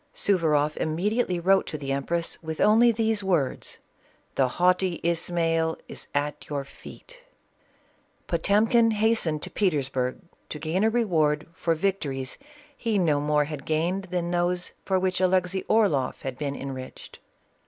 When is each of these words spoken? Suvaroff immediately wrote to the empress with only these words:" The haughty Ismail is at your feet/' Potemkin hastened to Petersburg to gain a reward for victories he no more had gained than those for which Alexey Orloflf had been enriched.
Suvaroff 0.15 0.77
immediately 0.77 1.39
wrote 1.39 1.67
to 1.67 1.77
the 1.77 1.91
empress 1.91 2.41
with 2.41 2.59
only 2.59 2.91
these 2.91 3.23
words:" 3.23 3.77
The 4.33 4.47
haughty 4.47 4.99
Ismail 5.03 5.77
is 5.87 6.07
at 6.15 6.49
your 6.49 6.63
feet/' 6.63 7.17
Potemkin 8.25 8.89
hastened 8.97 9.43
to 9.43 9.51
Petersburg 9.51 10.17
to 10.49 10.57
gain 10.57 10.83
a 10.83 10.89
reward 10.89 11.45
for 11.53 11.75
victories 11.75 12.39
he 12.75 12.97
no 12.97 13.19
more 13.21 13.43
had 13.45 13.63
gained 13.63 14.05
than 14.05 14.31
those 14.31 14.71
for 14.85 14.97
which 14.97 15.21
Alexey 15.21 15.61
Orloflf 15.69 16.23
had 16.23 16.35
been 16.35 16.55
enriched. 16.55 17.19